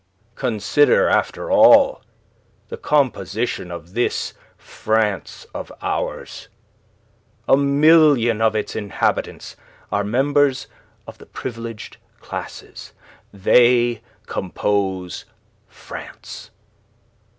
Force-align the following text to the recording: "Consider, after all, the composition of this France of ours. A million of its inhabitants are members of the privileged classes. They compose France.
"Consider, 0.33 1.07
after 1.07 1.51
all, 1.51 2.01
the 2.69 2.77
composition 2.77 3.69
of 3.69 3.93
this 3.93 4.33
France 4.57 5.45
of 5.53 5.71
ours. 5.79 6.47
A 7.47 7.55
million 7.55 8.41
of 8.41 8.55
its 8.55 8.75
inhabitants 8.75 9.55
are 9.91 10.03
members 10.03 10.65
of 11.05 11.19
the 11.19 11.27
privileged 11.27 11.97
classes. 12.19 12.93
They 13.31 14.01
compose 14.25 15.25
France. 15.67 16.49